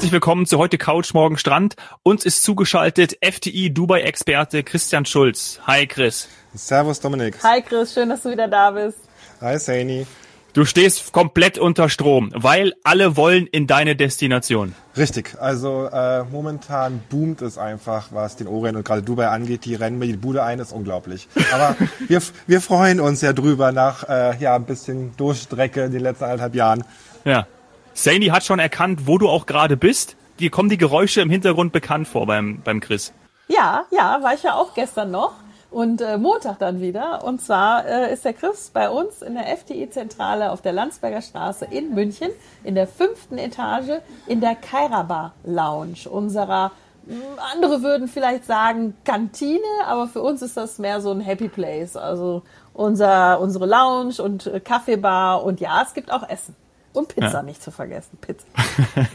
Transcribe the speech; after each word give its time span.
Herzlich 0.00 0.12
willkommen 0.12 0.46
zu 0.46 0.56
heute 0.56 0.78
Couch, 0.78 1.12
morgen 1.12 1.36
Strand. 1.36 1.74
Uns 2.02 2.24
ist 2.24 2.42
zugeschaltet 2.42 3.18
FTI 3.22 3.70
Dubai-Experte 3.70 4.62
Christian 4.62 5.04
Schulz. 5.04 5.60
Hi 5.66 5.86
Chris. 5.86 6.26
Servus 6.54 7.00
Dominik. 7.00 7.36
Hi 7.44 7.60
Chris, 7.60 7.92
schön, 7.92 8.08
dass 8.08 8.22
du 8.22 8.30
wieder 8.30 8.48
da 8.48 8.70
bist. 8.70 8.96
Hi 9.42 9.58
Saini. 9.58 10.06
Du 10.54 10.64
stehst 10.64 11.12
komplett 11.12 11.58
unter 11.58 11.90
Strom, 11.90 12.32
weil 12.34 12.72
alle 12.82 13.18
wollen 13.18 13.46
in 13.46 13.66
deine 13.66 13.94
Destination. 13.94 14.74
Richtig, 14.96 15.36
also 15.38 15.90
äh, 15.92 16.24
momentan 16.24 17.02
boomt 17.10 17.42
es 17.42 17.58
einfach, 17.58 18.08
was 18.10 18.36
den 18.36 18.46
Orient 18.46 18.78
und 18.78 18.84
gerade 18.86 19.02
Dubai 19.02 19.28
angeht. 19.28 19.66
Die 19.66 19.74
rennen 19.74 19.98
mir 19.98 20.06
die 20.06 20.16
Bude 20.16 20.42
ein, 20.42 20.60
ist 20.60 20.72
unglaublich. 20.72 21.28
Aber 21.52 21.76
wir, 22.08 22.22
wir 22.46 22.62
freuen 22.62 23.00
uns 23.00 23.20
ja 23.20 23.34
drüber 23.34 23.70
nach 23.70 24.08
äh, 24.08 24.34
ja 24.38 24.56
ein 24.56 24.64
bisschen 24.64 25.14
Durchstrecke 25.18 25.84
in 25.84 25.92
den 25.92 26.00
letzten 26.00 26.24
eineinhalb 26.24 26.54
Jahren. 26.54 26.84
Ja. 27.26 27.46
Saini 27.94 28.26
hat 28.26 28.44
schon 28.44 28.58
erkannt, 28.58 29.06
wo 29.06 29.18
du 29.18 29.28
auch 29.28 29.46
gerade 29.46 29.76
bist. 29.76 30.16
Dir 30.38 30.50
kommen 30.50 30.68
die 30.68 30.78
Geräusche 30.78 31.20
im 31.20 31.30
Hintergrund 31.30 31.72
bekannt 31.72 32.08
vor 32.08 32.26
beim, 32.26 32.62
beim 32.62 32.80
Chris. 32.80 33.12
Ja, 33.48 33.84
ja, 33.90 34.18
war 34.22 34.34
ich 34.34 34.42
ja 34.42 34.54
auch 34.54 34.74
gestern 34.74 35.10
noch 35.10 35.34
und 35.70 36.00
äh, 36.00 36.18
Montag 36.18 36.58
dann 36.58 36.80
wieder. 36.80 37.24
Und 37.24 37.40
zwar 37.40 37.86
äh, 37.86 38.12
ist 38.12 38.24
der 38.24 38.32
Chris 38.32 38.70
bei 38.72 38.90
uns 38.90 39.22
in 39.22 39.34
der 39.34 39.48
FDI-Zentrale 39.56 40.50
auf 40.50 40.62
der 40.62 40.72
Landsberger 40.72 41.22
Straße 41.22 41.66
in 41.66 41.94
München 41.94 42.30
in 42.64 42.74
der 42.74 42.86
fünften 42.86 43.38
Etage 43.38 44.00
in 44.26 44.40
der 44.40 44.54
Kairaba 44.54 45.32
Lounge 45.44 46.08
unserer 46.08 46.72
hm, 47.06 47.20
andere 47.52 47.82
würden 47.82 48.08
vielleicht 48.08 48.44
sagen 48.44 48.94
Kantine, 49.04 49.60
aber 49.86 50.06
für 50.06 50.22
uns 50.22 50.42
ist 50.42 50.56
das 50.56 50.78
mehr 50.78 51.00
so 51.00 51.10
ein 51.10 51.20
Happy 51.20 51.48
Place. 51.48 51.96
Also 51.96 52.42
unser, 52.72 53.40
unsere 53.40 53.66
Lounge 53.66 54.22
und 54.22 54.46
äh, 54.46 54.60
Kaffeebar 54.60 55.44
und 55.44 55.60
ja, 55.60 55.82
es 55.82 55.94
gibt 55.94 56.12
auch 56.12 56.28
Essen. 56.28 56.54
Und 56.92 57.14
Pizza 57.14 57.32
ja. 57.32 57.42
nicht 57.42 57.62
zu 57.62 57.70
vergessen. 57.70 58.18
Pizza. 58.20 58.46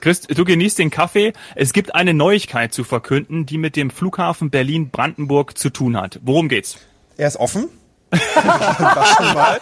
Chris, 0.00 0.22
du 0.22 0.44
genießt 0.44 0.78
den 0.78 0.90
Kaffee. 0.90 1.32
Es 1.54 1.72
gibt 1.72 1.94
eine 1.94 2.14
Neuigkeit 2.14 2.72
zu 2.72 2.84
verkünden, 2.84 3.46
die 3.46 3.58
mit 3.58 3.76
dem 3.76 3.90
Flughafen 3.90 4.50
Berlin-Brandenburg 4.50 5.58
zu 5.58 5.70
tun 5.70 5.96
hat. 5.96 6.20
Worum 6.22 6.48
geht's? 6.48 6.78
Er 7.16 7.28
ist 7.28 7.36
offen. 7.36 7.68
das 8.10 9.08
schon 9.16 9.34
mal. 9.34 9.60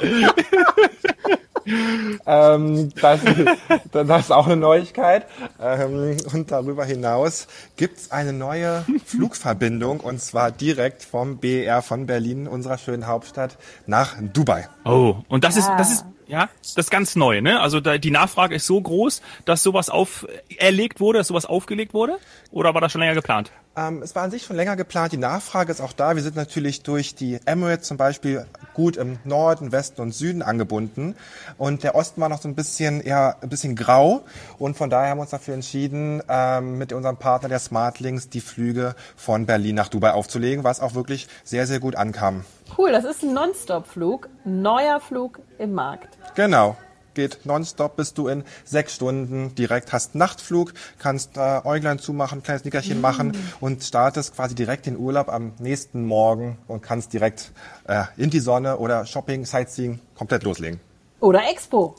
ähm, 2.26 2.92
das, 3.00 3.20
das, 3.92 4.20
ist 4.20 4.32
auch 4.32 4.46
eine 4.46 4.56
Neuigkeit. 4.56 5.26
Ähm, 5.60 6.16
und 6.32 6.50
darüber 6.50 6.84
hinaus 6.84 7.46
gibt 7.76 7.98
es 7.98 8.10
eine 8.10 8.32
neue 8.32 8.84
Flugverbindung 9.04 10.00
und 10.00 10.20
zwar 10.20 10.50
direkt 10.50 11.02
vom 11.02 11.38
BER 11.38 11.82
von 11.82 12.06
Berlin, 12.06 12.46
unserer 12.46 12.78
schönen 12.78 13.06
Hauptstadt, 13.06 13.56
nach 13.86 14.16
Dubai. 14.20 14.68
Oh, 14.84 15.16
und 15.28 15.44
das 15.44 15.56
ist, 15.56 15.68
das 15.78 15.92
ist, 15.92 16.04
ja, 16.26 16.48
das 16.62 16.76
ist 16.76 16.90
ganz 16.90 17.16
neu, 17.16 17.40
ne? 17.40 17.60
Also 17.60 17.80
da, 17.80 17.98
die 17.98 18.10
Nachfrage 18.10 18.54
ist 18.54 18.66
so 18.66 18.80
groß, 18.80 19.22
dass 19.44 19.62
sowas 19.62 19.88
auferlegt 19.88 21.00
wurde, 21.00 21.18
dass 21.18 21.28
sowas 21.28 21.46
aufgelegt 21.46 21.94
wurde? 21.94 22.18
Oder 22.50 22.74
war 22.74 22.80
das 22.80 22.92
schon 22.92 23.00
länger 23.00 23.14
geplant? 23.14 23.50
Ähm, 23.78 24.02
es 24.02 24.16
war 24.16 24.24
an 24.24 24.30
sich 24.32 24.42
schon 24.42 24.56
länger 24.56 24.74
geplant. 24.74 25.12
Die 25.12 25.18
Nachfrage 25.18 25.70
ist 25.70 25.80
auch 25.80 25.92
da. 25.92 26.16
Wir 26.16 26.22
sind 26.22 26.34
natürlich 26.34 26.82
durch 26.82 27.14
die 27.14 27.38
Emirates 27.44 27.86
zum 27.86 27.96
Beispiel 27.96 28.44
gut 28.74 28.96
im 28.96 29.18
Norden, 29.24 29.70
Westen 29.70 30.00
und 30.00 30.12
Süden 30.12 30.42
angebunden. 30.42 31.14
Und 31.58 31.84
der 31.84 31.94
Osten 31.94 32.20
war 32.20 32.28
noch 32.28 32.40
so 32.40 32.48
ein 32.48 32.56
bisschen, 32.56 33.06
ja, 33.06 33.36
ein 33.40 33.48
bisschen 33.48 33.76
grau. 33.76 34.22
Und 34.58 34.76
von 34.76 34.90
daher 34.90 35.10
haben 35.10 35.18
wir 35.18 35.22
uns 35.22 35.30
dafür 35.30 35.54
entschieden, 35.54 36.22
ähm, 36.28 36.78
mit 36.78 36.92
unserem 36.92 37.18
Partner 37.18 37.48
der 37.48 37.60
Smartlinks 37.60 38.28
die 38.28 38.40
Flüge 38.40 38.96
von 39.16 39.46
Berlin 39.46 39.76
nach 39.76 39.88
Dubai 39.88 40.12
aufzulegen, 40.12 40.64
was 40.64 40.80
auch 40.80 40.94
wirklich 40.94 41.28
sehr, 41.44 41.68
sehr 41.68 41.78
gut 41.78 41.94
ankam. 41.94 42.44
Cool, 42.76 42.90
das 42.90 43.04
ist 43.04 43.22
ein 43.22 43.32
Non-Stop-Flug, 43.32 44.28
neuer 44.44 45.00
Flug 45.00 45.38
im 45.58 45.72
Markt. 45.72 46.18
Genau 46.34 46.76
geht 47.18 47.44
nonstop, 47.44 47.96
bist 47.96 48.16
du 48.16 48.28
in 48.28 48.44
sechs 48.64 48.94
Stunden 48.94 49.52
direkt, 49.56 49.92
hast 49.92 50.14
Nachtflug, 50.14 50.72
kannst 51.00 51.36
äh, 51.36 51.60
Äuglein 51.64 51.98
zumachen, 51.98 52.44
kleines 52.44 52.64
Nickerchen 52.64 52.98
mm. 52.98 53.00
machen 53.00 53.36
und 53.58 53.82
startest 53.82 54.36
quasi 54.36 54.54
direkt 54.54 54.86
den 54.86 54.96
Urlaub 54.96 55.28
am 55.28 55.52
nächsten 55.58 56.06
Morgen 56.06 56.58
und 56.68 56.80
kannst 56.80 57.12
direkt 57.12 57.50
äh, 57.88 58.04
in 58.16 58.30
die 58.30 58.38
Sonne 58.38 58.78
oder 58.78 59.04
Shopping, 59.04 59.44
Sightseeing 59.44 59.98
komplett 60.14 60.44
loslegen. 60.44 60.78
Oder 61.18 61.50
Expo. 61.50 61.96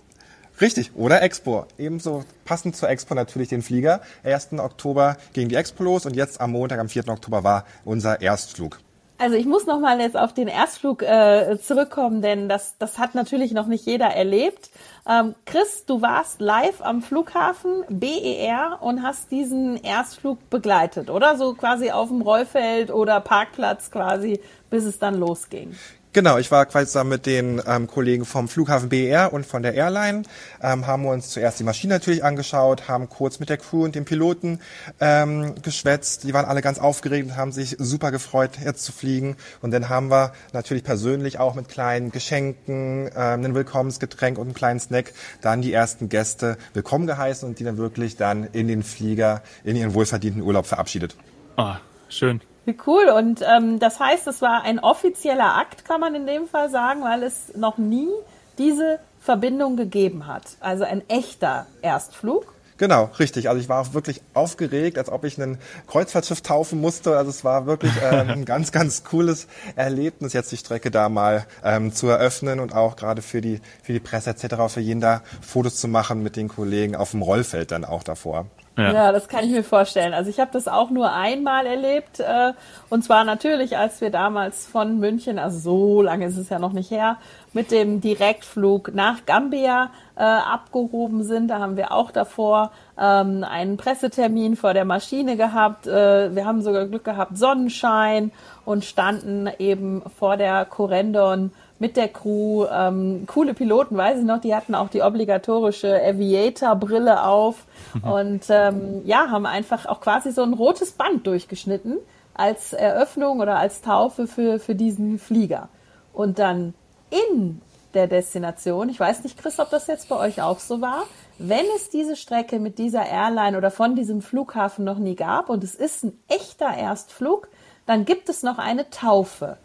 Richtig, 0.62 0.92
oder 0.96 1.22
Expo. 1.22 1.66
Ebenso 1.78 2.24
passend 2.46 2.78
zur 2.78 2.90
Expo 2.90 3.14
natürlich 3.14 3.50
den 3.50 3.62
Flieger. 3.62 4.00
1. 4.24 4.54
Oktober 4.54 5.18
ging 5.34 5.50
die 5.50 5.56
Expo 5.56 5.84
los 5.84 6.06
und 6.06 6.16
jetzt 6.16 6.40
am 6.40 6.52
Montag, 6.52 6.80
am 6.80 6.88
4. 6.88 7.10
Oktober 7.10 7.44
war 7.44 7.66
unser 7.84 8.22
Erstflug. 8.22 8.80
Also 9.20 9.36
ich 9.36 9.46
muss 9.46 9.66
noch 9.66 9.82
mal 9.82 10.00
jetzt 10.00 10.16
auf 10.16 10.34
den 10.34 10.48
Erstflug 10.48 11.04
äh, 11.04 11.58
zurückkommen, 11.62 12.22
denn 12.22 12.48
das, 12.48 12.78
das 12.80 12.98
hat 12.98 13.16
natürlich 13.16 13.52
noch 13.52 13.68
nicht 13.68 13.86
jeder 13.86 14.06
erlebt. 14.06 14.70
Ähm, 15.06 15.36
Chris, 15.46 15.84
du 15.86 16.02
warst 16.02 16.40
live 16.40 16.82
am 16.82 17.02
Flughafen 17.02 17.84
BER 17.90 18.78
und 18.80 19.04
hast 19.04 19.30
diesen 19.30 19.76
Erstflug 19.76 20.50
begleitet, 20.50 21.10
oder? 21.10 21.36
So 21.36 21.54
quasi 21.54 21.92
auf 21.92 22.08
dem 22.08 22.22
Rollfeld 22.22 22.92
oder 22.92 23.20
Parkplatz 23.20 23.92
quasi, 23.92 24.40
bis 24.70 24.86
es 24.86 25.00
dann 25.00 25.16
losging. 25.16 25.76
Genau, 26.12 26.40
ich 26.40 26.50
war 26.50 26.66
quasi 26.66 27.04
mit 27.04 27.28
den 27.28 27.62
ähm, 27.68 27.86
Kollegen 27.86 28.26
vom 28.26 28.48
Flughafen 28.48 28.90
BER 28.90 29.32
und 29.32 29.46
von 29.46 29.62
der 29.62 29.76
Airline, 29.76 30.24
ähm, 30.60 30.88
haben 30.88 31.06
uns 31.06 31.30
zuerst 31.30 31.60
die 31.60 31.64
Maschine 31.64 31.94
natürlich 31.94 32.24
angeschaut, 32.24 32.88
haben 32.88 33.10
kurz 33.10 33.40
mit 33.40 33.50
der 33.50 33.58
Crew 33.58 33.84
und 33.84 33.94
dem 33.94 34.06
Piloten 34.06 34.60
ähm, 35.00 35.54
geschwätzt. 35.62 36.24
Die 36.24 36.34
waren 36.34 36.46
alle 36.46 36.64
ganz 36.64 36.80
aufgeregt 36.80 37.28
und 37.28 37.38
haben 37.38 37.52
sich 37.52 37.76
super 37.78 38.10
gefreut, 38.10 38.54
jetzt 38.66 38.86
zu 38.86 38.92
fliegen. 38.92 39.38
Und 39.62 39.70
dann 39.70 39.88
haben 39.88 40.10
wir 40.10 40.34
natürlich 40.52 40.84
persönlich 40.84 41.38
auch 41.38 41.54
mit 41.54 41.70
kleinen 41.70 42.12
Geschenken, 42.12 43.06
ähm, 43.10 43.12
einem 43.16 43.54
Willkommensgetränk 43.54 44.40
und 44.40 44.48
einem 44.48 44.56
kleinen 44.56 44.80
Snack 44.80 45.14
dann 45.42 45.62
die 45.62 45.74
ersten 45.74 46.10
Gäste 46.10 46.58
willkommen 46.74 47.06
geheißen 47.06 47.48
und 47.48 47.60
die 47.60 47.64
dann 47.64 47.78
wirklich 47.78 48.18
dann 48.18 48.46
in 48.46 48.68
den 48.68 48.82
Flieger, 48.82 49.44
in 49.64 49.76
ihren 49.76 49.94
wohlverdienten 49.94 50.42
Urlaub 50.42 50.66
verabschiedet. 50.66 51.16
Ah, 51.56 51.78
schön. 52.08 52.42
Wie 52.66 52.78
cool. 52.86 53.10
Und 53.10 53.42
ähm, 53.42 53.80
das 53.80 54.00
heißt, 54.00 54.28
es 54.28 54.42
war 54.42 54.64
ein 54.64 54.80
offizieller 54.80 55.56
Akt, 55.56 55.86
kann 55.86 56.02
man 56.02 56.16
in 56.16 56.28
dem 56.28 56.48
Fall 56.48 56.70
sagen, 56.70 57.04
weil 57.04 57.24
es 57.24 57.56
noch 57.56 57.78
nie 57.78 58.10
diese 58.58 59.00
Verbindung 59.20 59.78
gegeben 59.78 60.28
hat. 60.28 60.44
Also 60.60 60.84
ein 60.84 61.08
echter 61.10 61.68
Erstflug. 61.82 62.54
Genau, 62.80 63.10
richtig. 63.20 63.50
Also 63.50 63.60
ich 63.60 63.68
war 63.68 63.82
auch 63.82 63.94
wirklich 63.94 64.22
aufgeregt, 64.34 64.98
als 64.98 65.10
ob 65.10 65.26
ich 65.26 65.38
ein 65.38 65.58
Kreuzfahrtschiff 65.88 66.42
taufen 66.42 66.80
musste. 66.80 67.18
Also 67.18 67.30
es 67.30 67.44
war 67.44 67.66
wirklich 67.66 67.92
ähm, 68.02 68.30
ein 68.30 68.46
ganz, 68.46 68.72
ganz 68.72 69.04
cooles 69.04 69.48
Erlebnis, 69.76 70.32
jetzt 70.32 70.52
die 70.54 70.58
Strecke 70.58 70.90
da 70.90 71.10
mal 71.10 71.46
ähm, 71.62 71.94
zu 71.94 72.08
eröffnen 72.08 72.62
und 72.62 72.74
auch 72.74 72.96
gerade 72.96 73.22
für 73.22 73.42
die, 73.42 73.60
für 73.84 73.92
die 73.92 74.00
Presse 74.00 74.30
etc., 74.30 74.74
für 74.74 74.80
jeden 74.80 75.02
da 75.02 75.24
Fotos 75.42 75.76
zu 75.76 75.90
machen 75.90 76.24
mit 76.24 76.38
den 76.38 76.48
Kollegen 76.48 76.96
auf 76.96 77.12
dem 77.12 77.22
Rollfeld 77.22 77.72
dann 77.72 77.84
auch 77.84 78.04
davor. 78.04 78.46
Ja. 78.80 78.94
ja. 78.94 79.12
das 79.12 79.28
kann 79.28 79.44
ich 79.44 79.52
mir 79.52 79.64
vorstellen. 79.64 80.14
Also 80.14 80.30
ich 80.30 80.40
habe 80.40 80.52
das 80.52 80.68
auch 80.68 80.90
nur 80.90 81.14
einmal 81.14 81.66
erlebt. 81.66 82.20
Äh, 82.20 82.54
und 82.90 83.04
zwar 83.04 83.24
natürlich, 83.24 83.78
als 83.78 84.02
wir 84.02 84.10
damals 84.10 84.66
von 84.66 85.00
München, 85.00 85.40
also 85.40 85.60
so 85.60 86.02
lange 86.02 86.26
ist 86.26 86.38
es 86.38 86.50
ja 86.50 86.60
noch 86.60 86.74
nicht 86.74 86.92
her, 86.92 87.18
mit 87.54 87.72
dem 87.72 88.00
Direktflug 88.00 88.94
nach 88.94 89.26
Gambia 89.26 89.90
äh, 90.16 90.22
abgehoben 90.24 91.24
sind. 91.24 91.48
Da 91.50 91.60
haben 91.60 91.78
wir 91.78 91.92
auch 91.92 92.12
davor 92.12 92.72
ähm, 92.98 93.44
einen 93.44 93.78
Pressetermin 93.78 94.56
vor 94.56 94.74
der 94.74 94.86
Maschine 94.86 95.36
gehabt. 95.36 95.88
Äh, 95.88 96.36
wir 96.36 96.46
haben 96.46 96.62
sogar 96.62 96.86
Glück 96.86 97.04
gehabt, 97.04 97.38
Sonnenschein 97.38 98.32
und 98.66 98.86
standen 98.86 99.50
eben 99.58 100.04
vor 100.18 100.38
der 100.38 100.66
Corendon 100.66 101.52
mit 101.80 101.98
der 101.98 102.10
Crew. 102.10 102.66
Ähm, 102.66 103.24
coole 103.26 103.54
Piloten, 103.54 103.98
weiß 103.98 104.20
ich 104.20 104.26
noch, 104.26 104.42
die 104.42 104.54
hatten 104.54 104.76
auch 104.76 104.90
die 104.90 105.02
obligatorische 105.02 106.02
Aviator-Brille 106.04 107.24
auf 107.24 107.66
mhm. 107.94 108.04
und 108.04 108.44
ähm, 108.50 109.02
ja, 109.06 109.30
haben 109.30 109.46
einfach 109.46 109.86
auch 109.86 110.02
quasi 110.02 110.32
so 110.32 110.44
ein 110.44 110.54
rotes 110.54 110.92
Band 110.92 111.26
durchgeschnitten 111.26 111.98
als 112.34 112.74
Eröffnung 112.74 113.40
oder 113.40 113.58
als 113.58 113.82
Taufe 113.82 114.28
für, 114.28 114.60
für 114.60 114.76
diesen 114.76 115.20
Flieger. 115.20 115.70
Und 116.14 116.40
dann 116.40 116.74
in 117.10 117.62
der 117.94 118.08
Destination, 118.08 118.90
ich 118.90 119.00
weiß 119.00 119.24
nicht, 119.24 119.38
Chris, 119.38 119.60
ob 119.60 119.70
das 119.72 119.88
jetzt 119.88 120.10
bei 120.10 120.16
euch 120.16 120.42
auch 120.42 120.60
so 120.60 120.80
war, 120.80 121.04
wenn 121.38 121.66
es 121.76 121.90
diese 121.90 122.16
Strecke 122.16 122.60
mit 122.60 122.78
dieser 122.78 123.06
Airline 123.06 123.58
oder 123.58 123.72
von 123.72 123.96
diesem 123.96 124.22
Flughafen 124.22 124.86
noch 124.86 125.00
nie 125.00 125.16
gab 125.16 125.50
und 125.50 125.64
es 125.64 125.76
ist 125.76 126.04
ein 126.04 126.20
echter 126.28 126.72
Erstflug, 126.74 127.48
dann 127.86 128.06
gibt 128.06 128.30
es 128.30 128.44
noch 128.44 128.58
eine 128.58 128.90
Taufe 128.90 129.58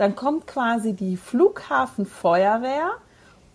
dann 0.00 0.16
kommt 0.16 0.46
quasi 0.46 0.94
die 0.94 1.16
Flughafenfeuerwehr 1.18 2.92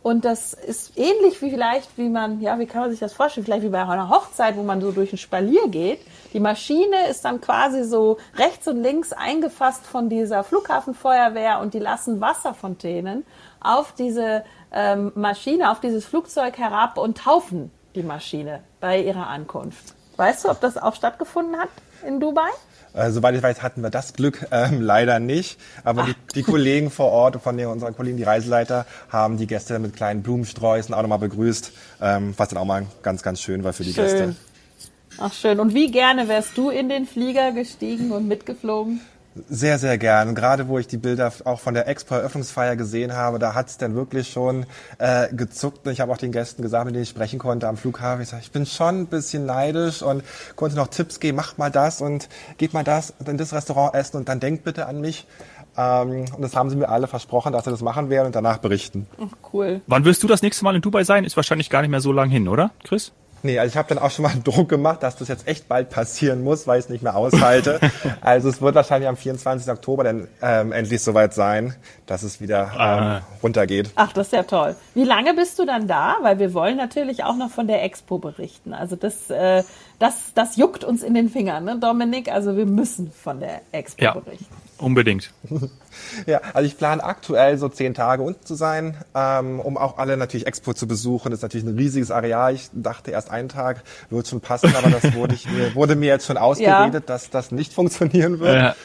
und 0.03 0.23
das 0.23 0.53
ist 0.53 0.95
ähnlich 0.99 1.41
wie 1.41 1.49
vielleicht, 1.49 1.97
wie 1.97 2.09
man, 2.09 2.39
ja, 2.39 2.59
wie 2.59 2.67
kann 2.67 2.81
man 2.81 2.91
sich 2.91 2.99
das 2.99 3.13
vorstellen? 3.13 3.43
Vielleicht 3.43 3.63
wie 3.63 3.69
bei 3.69 3.81
einer 3.81 4.09
Hochzeit, 4.09 4.55
wo 4.55 4.61
man 4.61 4.79
so 4.79 4.91
durch 4.91 5.11
ein 5.11 5.17
Spalier 5.17 5.67
geht. 5.67 6.01
Die 6.33 6.39
Maschine 6.39 7.07
ist 7.09 7.25
dann 7.25 7.41
quasi 7.41 7.83
so 7.83 8.17
rechts 8.35 8.67
und 8.67 8.83
links 8.83 9.13
eingefasst 9.13 9.83
von 9.87 10.07
dieser 10.07 10.43
Flughafenfeuerwehr 10.43 11.59
und 11.59 11.73
die 11.73 11.79
lassen 11.79 12.21
Wasserfontänen 12.21 13.25
auf 13.59 13.93
diese 13.93 14.43
ähm, 14.71 15.11
Maschine, 15.15 15.71
auf 15.71 15.79
dieses 15.79 16.05
Flugzeug 16.05 16.59
herab 16.59 16.99
und 16.99 17.17
taufen 17.17 17.71
die 17.95 18.03
Maschine 18.03 18.61
bei 18.79 19.01
ihrer 19.01 19.25
Ankunft. 19.25 19.95
Weißt 20.17 20.45
du, 20.45 20.49
ob 20.49 20.61
das 20.61 20.77
auch 20.77 20.95
stattgefunden 20.95 21.57
hat 21.57 21.69
in 22.07 22.19
Dubai? 22.19 22.49
Äh, 22.93 23.11
soweit 23.11 23.35
ich 23.35 23.43
weiß, 23.43 23.61
hatten 23.61 23.81
wir 23.81 23.89
das 23.89 24.13
Glück 24.13 24.47
ähm, 24.51 24.81
leider 24.81 25.19
nicht. 25.19 25.59
Aber 25.83 26.03
die, 26.03 26.15
die, 26.35 26.43
Kollegen 26.43 26.89
vor 26.89 27.11
Ort, 27.11 27.41
von 27.41 27.57
den, 27.57 27.67
unseren 27.67 27.95
Kollegen, 27.95 28.17
die 28.17 28.23
Reiseleiter, 28.23 28.85
haben 29.09 29.37
die 29.37 29.47
Gäste 29.47 29.79
mit 29.79 29.95
kleinen 29.95 30.23
Blumensträußen 30.23 30.95
auch 30.95 31.01
nochmal 31.01 31.19
begrüßt, 31.19 31.73
ähm, 32.01 32.33
was 32.37 32.49
dann 32.49 32.57
auch 32.57 32.65
mal 32.65 32.85
ganz, 33.03 33.21
ganz 33.21 33.41
schön 33.41 33.63
war 33.63 33.73
für 33.73 33.83
die 33.83 33.93
schön. 33.93 34.05
Gäste. 34.05 34.35
Ach 35.17 35.33
schön. 35.33 35.59
Und 35.59 35.73
wie 35.73 35.91
gerne 35.91 36.27
wärst 36.27 36.57
du 36.57 36.69
in 36.69 36.89
den 36.89 37.05
Flieger 37.05 37.51
gestiegen 37.51 38.11
und 38.11 38.27
mitgeflogen? 38.27 39.01
Sehr, 39.49 39.79
sehr 39.79 39.97
gern. 39.97 40.33
Gerade 40.33 40.69
wo 40.69 40.79
ich 40.79 40.87
die 40.87 40.97
Bilder 40.97 41.31
auch 41.43 41.59
von 41.59 41.73
der 41.73 41.89
Expo-Eröffnungsfeier 41.89 42.77
gesehen 42.77 43.13
habe, 43.13 43.37
da 43.37 43.53
hat 43.53 43.67
es 43.67 43.77
dann 43.77 43.93
wirklich 43.93 44.29
schon 44.29 44.65
äh, 44.97 45.27
gezuckt. 45.33 45.85
Und 45.85 45.91
ich 45.91 45.99
habe 45.99 46.11
auch 46.11 46.17
den 46.17 46.31
Gästen 46.31 46.61
gesagt, 46.61 46.85
mit 46.85 46.95
denen 46.95 47.03
ich 47.03 47.09
sprechen 47.09 47.37
konnte 47.37 47.67
am 47.67 47.75
Flughafen, 47.75 48.21
ich, 48.21 48.29
sag, 48.29 48.39
ich 48.41 48.51
bin 48.51 48.65
schon 48.65 49.01
ein 49.01 49.07
bisschen 49.07 49.45
neidisch 49.45 50.01
und 50.01 50.23
konnte 50.55 50.77
noch 50.77 50.87
Tipps 50.87 51.19
geben, 51.19 51.35
macht 51.35 51.57
mal 51.57 51.69
das 51.69 52.01
und 52.01 52.29
geht 52.57 52.73
mal 52.73 52.85
das 52.85 53.13
in 53.25 53.37
das 53.37 53.51
Restaurant 53.51 53.93
essen 53.93 54.17
und 54.17 54.29
dann 54.29 54.39
denkt 54.39 54.63
bitte 54.63 54.85
an 54.85 55.01
mich. 55.01 55.27
Ähm, 55.77 56.25
und 56.33 56.41
das 56.41 56.55
haben 56.55 56.69
sie 56.69 56.77
mir 56.77 56.87
alle 56.87 57.07
versprochen, 57.07 57.51
dass 57.51 57.65
sie 57.65 57.71
das 57.71 57.81
machen 57.81 58.09
werden 58.09 58.27
und 58.27 58.35
danach 58.35 58.59
berichten. 58.59 59.05
Cool. 59.51 59.81
Wann 59.87 60.05
wirst 60.05 60.23
du 60.23 60.27
das 60.27 60.41
nächste 60.43 60.63
Mal 60.63 60.75
in 60.75 60.81
Dubai 60.81 61.03
sein? 61.03 61.25
Ist 61.25 61.35
wahrscheinlich 61.35 61.69
gar 61.69 61.81
nicht 61.81 61.91
mehr 61.91 62.01
so 62.01 62.13
lang 62.13 62.29
hin, 62.29 62.47
oder, 62.47 62.71
Chris? 62.85 63.11
Nee, 63.45 63.59
also 63.59 63.73
ich 63.73 63.77
habe 63.77 63.87
dann 63.89 63.99
auch 63.99 64.09
schon 64.09 64.23
mal 64.23 64.33
Druck 64.43 64.69
gemacht, 64.69 65.03
dass 65.03 65.15
das 65.15 65.27
jetzt 65.27 65.47
echt 65.47 65.67
bald 65.67 65.91
passieren 65.91 66.43
muss, 66.43 66.65
weil 66.65 66.79
ich 66.79 66.85
es 66.85 66.89
nicht 66.89 67.03
mehr 67.03 67.15
aushalte. 67.15 67.79
also 68.21 68.49
es 68.49 68.59
wird 68.59 68.73
wahrscheinlich 68.73 69.07
am 69.07 69.17
24. 69.17 69.71
Oktober 69.71 70.03
dann 70.03 70.27
ähm, 70.41 70.71
endlich 70.71 71.01
soweit 71.03 71.33
sein, 71.35 71.75
dass 72.07 72.23
es 72.23 72.41
wieder 72.41 72.71
ähm, 72.73 72.79
ah. 72.79 73.21
runtergeht. 73.43 73.91
Ach, 73.95 74.11
das 74.13 74.27
ist 74.27 74.33
ja 74.33 74.43
toll. 74.43 74.75
Wie 74.95 75.03
lange 75.03 75.35
bist 75.35 75.59
du 75.59 75.65
dann 75.65 75.87
da? 75.87 76.17
Weil 76.21 76.39
wir 76.39 76.55
wollen 76.55 76.77
natürlich 76.77 77.23
auch 77.23 77.35
noch 77.35 77.51
von 77.51 77.67
der 77.67 77.83
Expo 77.83 78.17
berichten. 78.17 78.73
Also 78.73 78.95
das, 78.95 79.29
äh, 79.29 79.63
das, 79.99 80.33
das 80.33 80.55
juckt 80.55 80.83
uns 80.83 81.03
in 81.03 81.13
den 81.13 81.29
Fingern, 81.29 81.65
ne, 81.65 81.77
Dominik? 81.79 82.31
Also 82.31 82.57
wir 82.57 82.65
müssen 82.65 83.11
von 83.11 83.39
der 83.39 83.61
Expo 83.71 84.03
ja. 84.03 84.13
berichten. 84.13 84.55
Unbedingt. 84.77 85.31
ja, 86.25 86.41
also 86.53 86.67
ich 86.67 86.77
plane 86.77 87.01
aktuell 87.03 87.57
so 87.57 87.69
zehn 87.69 87.93
Tage 87.93 88.23
unten 88.23 88.45
zu 88.45 88.55
sein, 88.55 88.97
ähm, 89.15 89.59
um 89.61 89.77
auch 89.77 89.97
alle 89.97 90.17
natürlich 90.17 90.47
Expo 90.47 90.73
zu 90.73 90.85
besuchen. 90.85 91.31
Das 91.31 91.39
ist 91.39 91.43
natürlich 91.43 91.65
ein 91.65 91.75
riesiges 91.75 92.11
Areal. 92.11 92.53
Ich 92.53 92.69
dachte 92.73 93.11
erst 93.11 93.31
einen 93.31 93.47
Tag 93.47 93.83
wird 94.09 94.27
schon 94.27 94.41
passen, 94.41 94.73
aber 94.75 94.89
das 94.89 95.13
wurde, 95.13 95.33
ich, 95.33 95.49
mir, 95.49 95.75
wurde 95.75 95.95
mir 95.95 96.07
jetzt 96.07 96.25
schon 96.25 96.37
ausgeredet, 96.37 96.93
ja. 96.93 96.99
dass 96.99 97.29
das 97.29 97.51
nicht 97.51 97.73
funktionieren 97.73 98.39
wird. 98.39 98.55
Ja. 98.55 98.75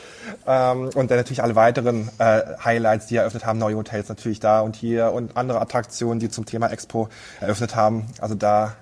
Ähm, 0.47 0.91
und 0.95 1.11
dann 1.11 1.19
natürlich 1.19 1.43
alle 1.43 1.57
weiteren 1.57 2.09
äh, 2.19 2.43
Highlights, 2.65 3.07
die 3.07 3.17
eröffnet 3.17 3.45
haben, 3.45 3.59
neue 3.59 3.77
Hotels 3.77 4.09
natürlich 4.09 4.39
da 4.39 4.61
und 4.61 4.77
hier 4.77 5.13
und 5.13 5.37
andere 5.37 5.61
Attraktionen, 5.61 6.21
die 6.21 6.29
zum 6.29 6.47
Thema 6.47 6.69
Expo 6.69 7.09
eröffnet 7.41 7.75
haben. 7.75 8.07
Also 8.21 8.37
da 8.37 8.77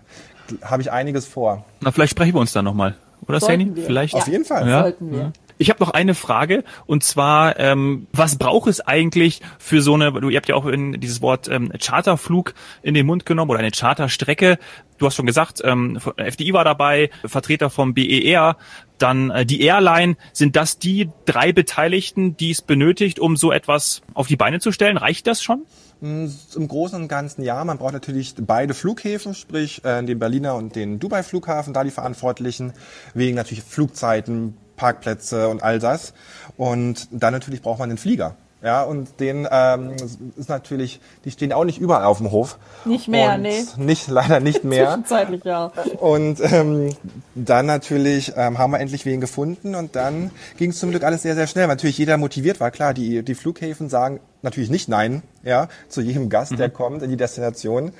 habe 0.63 0.83
ich 0.83 0.93
einiges 0.93 1.27
vor. 1.27 1.65
Na, 1.81 1.91
vielleicht 1.91 2.11
sprechen 2.11 2.35
wir 2.35 2.41
uns 2.41 2.53
dann 2.53 2.67
nochmal. 2.67 2.97
Oder 3.27 3.41
Sani? 3.41 3.73
Vielleicht? 3.75 4.15
Auf 4.15 4.29
jeden 4.29 4.45
Fall. 4.45 4.69
Ja. 4.69 4.83
Sollten 4.83 5.11
wir. 5.11 5.33
Ich 5.59 5.71
habe 5.71 5.83
noch 5.83 5.91
eine 5.91 6.15
Frage 6.15 6.63
und 6.87 7.03
zwar, 7.03 7.59
ähm, 7.59 8.07
was 8.13 8.37
braucht 8.37 8.69
es 8.69 8.81
eigentlich 8.81 9.41
für 9.59 9.83
so 9.83 9.95
eine, 9.95 10.13
du, 10.13 10.29
ihr 10.29 10.37
habt 10.37 10.49
ja 10.49 10.55
auch 10.55 10.67
in 10.67 11.01
dieses 11.01 11.21
Wort 11.21 11.49
ähm, 11.49 11.73
Charterflug 11.79 12.55
in 12.83 12.95
den 12.95 13.07
Mund 13.07 13.27
genommen 13.27 13.51
oder 13.51 13.59
eine 13.59 13.73
Charterstrecke. 13.73 14.59
Du 14.99 15.07
hast 15.07 15.17
schon 15.17 15.27
gesagt, 15.27 15.61
ähm, 15.65 15.99
FDI 16.17 16.53
war 16.53 16.65
dabei, 16.65 17.11
Vertreter 17.25 17.71
vom 17.71 17.93
BER, 17.93 18.57
dann 18.99 19.31
äh, 19.31 19.45
die 19.45 19.61
Airline. 19.63 20.17
Sind 20.33 20.55
das 20.55 20.79
die 20.79 21.11
drei 21.25 21.53
Beteiligten, 21.53 22.37
die 22.37 22.53
es 22.53 22.63
benötigt, 22.63 23.19
um 23.19 23.37
so 23.37 23.51
etwas 23.51 24.03
auf 24.15 24.29
die 24.29 24.37
Beine 24.37 24.61
zu 24.61 24.71
stellen? 24.71 24.97
Reicht 24.97 25.27
das 25.27 25.43
schon? 25.43 25.67
Hm, 26.01 26.33
Im 26.55 26.69
Großen 26.69 27.01
und 27.01 27.09
Ganzen 27.09 27.43
ja. 27.43 27.65
Man 27.65 27.79
braucht 27.79 27.95
natürlich 27.95 28.35
beide 28.41 28.75
Flughäfen, 28.75 29.35
sprich 29.35 29.85
äh, 29.85 30.05
den 30.05 30.19
Berliner 30.21 30.55
und 30.55 30.77
den 30.77 31.01
Dubai-Flughafen, 31.01 31.75
da 31.75 31.83
die 31.83 31.91
Verantwortlichen, 31.91 32.73
wegen 33.15 33.35
natürlich 33.35 33.65
Flugzeiten, 33.65 34.57
Parkplätze 34.79 35.49
und 35.49 35.63
all 35.63 35.79
das. 35.79 36.15
Und 36.57 37.09
dann 37.11 37.35
natürlich 37.35 37.61
braucht 37.61 37.81
man 37.81 37.91
den 37.91 37.99
Flieger. 37.99 38.37
Ja, 38.61 38.83
und 38.83 39.21
den 39.21 39.47
ähm, 39.51 39.93
ist 40.37 40.49
natürlich, 40.49 41.01
die 41.25 41.31
stehen 41.31 41.53
auch 41.53 41.65
nicht 41.65 41.79
überall 41.79 42.05
auf 42.05 42.19
dem 42.19 42.33
Hof. 42.33 42.59
Nicht 42.85 43.07
mehr, 43.07 43.35
und 43.35 43.43
nee. 43.43 43.65
Nicht, 43.77 44.09
leider 44.09 44.41
nicht 44.41 44.65
mehr. 44.65 44.87
Zwischenzeitlich, 44.89 45.45
ja. 45.45 45.71
Und 46.01 46.41
ähm, 46.41 46.97
dann 47.37 47.67
natürlich 47.67 48.33
ähm, 48.37 48.59
haben 48.59 48.73
wir 48.73 48.81
endlich 48.81 49.07
wen 49.07 49.21
gefunden 49.21 49.77
und 49.77 49.95
dann 49.95 50.33
ging 50.57 50.71
es 50.71 50.81
zum 50.81 50.91
Glück 50.91 51.05
alles 51.05 51.23
sehr, 51.23 51.37
sehr 51.37 51.47
schnell. 51.47 51.69
Weil 51.69 51.77
natürlich 51.77 51.99
jeder 51.99 52.17
motiviert 52.17 52.59
war. 52.59 52.73
Klar, 52.73 52.95
die, 52.95 53.23
die 53.23 53.37
Flughäfen 53.37 53.89
sagen 53.89 54.19
natürlich 54.43 54.71
nicht 54.71 54.89
Nein, 54.89 55.23
ja, 55.45 55.69
zu 55.89 56.01
jedem 56.01 56.29
Gast, 56.29 56.53
mhm. 56.53 56.57
der 56.57 56.71
kommt 56.71 57.03
in 57.05 57.11
die 57.11 57.17
Destination. 57.17 57.93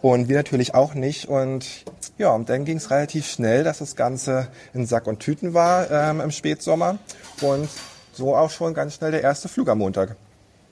Und 0.00 0.30
wir 0.30 0.36
natürlich 0.36 0.74
auch 0.74 0.94
nicht. 0.94 1.28
Und 1.28 1.84
ja, 2.16 2.30
und 2.30 2.48
dann 2.48 2.64
ging 2.64 2.78
es 2.78 2.90
relativ 2.90 3.26
schnell, 3.26 3.64
dass 3.64 3.78
das 3.78 3.96
Ganze 3.96 4.48
in 4.72 4.86
Sack 4.86 5.06
und 5.06 5.20
Tüten 5.20 5.52
war 5.52 5.90
ähm, 5.90 6.22
im 6.22 6.30
Spätsommer. 6.30 6.96
Und 7.42 7.68
so 8.16 8.34
auch 8.34 8.50
schon 8.50 8.74
ganz 8.74 8.94
schnell 8.94 9.10
der 9.10 9.22
erste 9.22 9.48
Flug 9.48 9.68
am 9.68 9.78
Montag. 9.78 10.16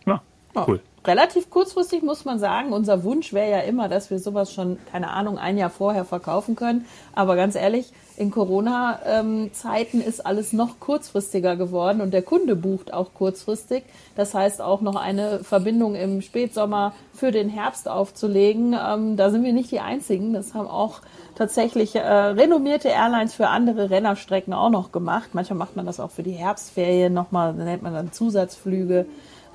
Ja, 0.07 0.23
cool. 0.67 0.81
Relativ 1.07 1.51
kurzfristig 1.51 2.03
muss 2.03 2.25
man 2.25 2.39
sagen, 2.39 2.73
unser 2.73 3.05
Wunsch 3.05 3.35
wäre 3.35 3.51
ja 3.51 3.59
immer, 3.59 3.91
dass 3.91 4.11
wir 4.11 4.19
sowas 4.19 4.55
schon, 4.55 4.79
keine 4.91 5.11
Ahnung, 5.11 5.37
ein 5.37 5.59
Jahr 5.59 5.69
vorher 5.69 6.07
verkaufen 6.07 6.57
können. 6.57 6.87
Aber 7.15 7.37
ganz 7.37 7.57
ehrlich, 7.57 7.93
in 8.17 8.31
Corona-Zeiten 8.31 10.01
ist 10.01 10.25
alles 10.25 10.55
noch 10.55 10.81
kurzfristiger 10.81 11.57
geworden 11.57 12.01
und 12.01 12.15
der 12.15 12.23
Kunde 12.23 12.57
bucht 12.57 12.95
auch 12.95 13.13
kurzfristig. 13.13 13.85
Das 14.17 14.33
heißt, 14.33 14.63
auch 14.63 14.81
noch 14.81 14.97
eine 14.97 15.45
Verbindung 15.45 15.95
im 15.95 16.23
Spätsommer 16.23 16.95
für 17.13 17.33
den 17.33 17.51
Herbst 17.51 17.87
aufzulegen, 17.87 18.75
ähm, 18.75 19.19
da 19.19 19.31
sind 19.31 19.45
wir 19.45 19.53
nicht 19.53 19.73
die 19.73 19.81
Einzigen. 19.81 20.33
Das 20.33 20.55
haben 20.55 20.69
auch 20.69 21.01
tatsächlich 21.35 21.97
äh, 21.97 22.01
renommierte 22.01 22.89
Airlines 22.89 23.35
für 23.35 23.49
andere 23.49 23.91
Rennerstrecken 23.91 24.55
auch 24.55 24.71
noch 24.71 24.91
gemacht. 24.91 25.31
Manchmal 25.35 25.59
macht 25.59 25.77
man 25.77 25.85
das 25.85 26.01
auch 26.01 26.11
für 26.11 26.23
die 26.23 26.33
Herbstferien 26.33 27.13
nochmal, 27.13 27.53
nennt 27.53 27.83
man 27.83 27.93
dann 27.93 28.13
Zusatzflüge. 28.13 29.05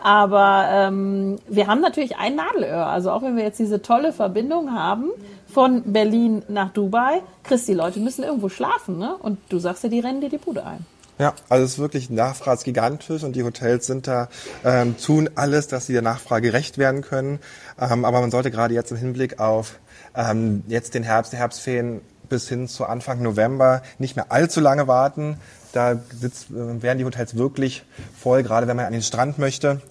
Aber 0.01 0.68
ähm, 0.72 1.40
wir 1.48 1.68
haben 1.68 1.81
natürlich 1.81 2.18
ein 2.18 2.36
Nadelöhr. 2.36 2.86
Also 2.86 3.12
auch 3.12 3.22
wenn 3.22 3.36
wir 3.36 3.44
jetzt 3.44 3.60
diese 3.60 3.81
tolle 3.81 4.13
Verbindung 4.13 4.74
haben 4.74 5.10
von 5.48 5.84
Berlin 5.92 6.44
nach 6.48 6.72
Dubai, 6.72 7.22
Chris, 7.44 7.66
die 7.66 7.74
Leute 7.74 8.00
müssen 8.00 8.24
irgendwo 8.24 8.50
schlafen, 8.50 8.98
ne? 8.98 9.16
Und 9.18 9.40
du 9.50 9.60
sagst 9.60 9.84
ja, 9.84 9.90
die 9.90 10.00
rennen 10.00 10.22
dir 10.22 10.30
die 10.30 10.38
Bude 10.38 10.66
ein. 10.66 10.86
Ja, 11.18 11.34
also 11.50 11.66
es 11.66 11.72
ist 11.74 11.80
wirklich 11.80 12.10
Nachfrage 12.10 12.63
gigantisch 12.63 13.24
und 13.24 13.36
die 13.36 13.44
Hotels 13.44 13.88
sind 13.88 14.07
da, 14.07 14.30
ähm, 14.63 14.96
tun 14.98 15.30
alles, 15.36 15.68
dass 15.68 15.86
sie 15.86 15.92
der 15.92 16.02
Nachfrage 16.02 16.48
gerecht 16.48 16.78
werden 16.78 17.02
können. 17.02 17.40
Ähm, 17.78 18.06
aber 18.06 18.22
man 18.22 18.31
sollte 18.31 18.52
gerade 18.52 18.74
jetzt 18.74 18.92
im 18.92 18.98
Hinblick 18.98 19.38
auf 19.38 19.80
ähm, 20.16 20.64
jetzt 20.68 20.94
den 20.94 21.04
Herbst, 21.04 21.33
die 21.33 21.38
Herbstferien 21.38 22.00
bis 22.30 22.47
hin 22.47 22.69
zu 22.69 22.85
Anfang 22.85 23.21
November 23.21 23.81
nicht 23.97 24.16
mehr 24.16 24.31
allzu 24.31 24.62
lange 24.62 24.88
warten. 24.88 25.38
Da 25.71 25.99
sitzt, 26.19 26.49
äh, 26.49 26.81
werden 26.81 26.97
die 26.97 27.06
Hotels 27.06 27.35
wirklich 27.35 27.83
voll, 28.19 28.44
gerade 28.44 28.68
wenn 28.68 28.76
man 28.76 28.85
an 28.85 28.94
den 28.94 29.04
Strand 29.04 29.38
möchte, 29.38 29.81